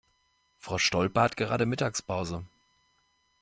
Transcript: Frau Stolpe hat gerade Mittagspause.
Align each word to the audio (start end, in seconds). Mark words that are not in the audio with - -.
Frau 0.57 0.79
Stolpe 0.79 1.21
hat 1.21 1.37
gerade 1.37 1.67
Mittagspause. 1.67 2.43